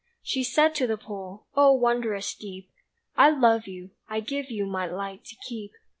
She 0.23 0.43
said 0.43 0.73
to 0.73 0.87
the 0.87 0.97
pool: 0.97 1.45
"Oh, 1.55 1.73
wondrous 1.73 2.33
deep, 2.33 2.71
I 3.15 3.29
love 3.29 3.67
you, 3.67 3.91
I 4.09 4.19
give 4.19 4.49
you 4.49 4.65
my 4.65 4.87
light 4.87 5.23
to 5.25 5.35
keep. 5.47 5.73